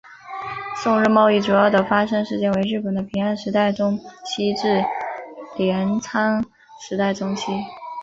[0.77, 4.83] 宋日贸易主要的发生时间为日本的平安时代中期至
[5.55, 6.43] 镰仓
[6.81, 7.51] 时代中期。